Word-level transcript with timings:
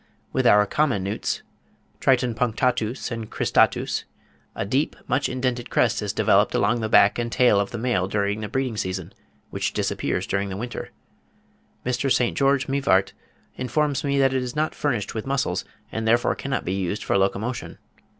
With 0.33 0.47
our 0.47 0.65
common 0.65 1.03
newts 1.03 1.43
(Triton 1.99 2.33
punctatus 2.33 3.11
and 3.11 3.29
cristatus) 3.29 4.05
a 4.55 4.65
deep, 4.65 4.95
much 5.07 5.29
indented 5.29 5.69
crest 5.69 6.01
is 6.01 6.11
developed 6.11 6.55
along 6.55 6.81
the 6.81 6.89
back 6.89 7.19
and 7.19 7.31
tail 7.31 7.59
of 7.59 7.69
the 7.69 7.77
male 7.77 8.07
during 8.07 8.41
the 8.41 8.49
breeding 8.49 8.77
season, 8.77 9.13
which 9.51 9.73
disappears 9.73 10.25
during 10.25 10.49
the 10.49 10.57
winter. 10.57 10.89
Mr. 11.85 12.11
St. 12.11 12.35
George 12.35 12.67
Mivart 12.67 13.13
informs 13.57 14.03
me 14.03 14.17
that 14.17 14.33
it 14.33 14.41
is 14.41 14.55
not 14.55 14.73
furnished 14.73 15.13
with 15.13 15.27
muscles, 15.27 15.65
and 15.91 16.07
therefore 16.07 16.33
cannot 16.33 16.65
be 16.65 16.73
used 16.73 17.03
for 17.03 17.15
locomotion. 17.15 17.77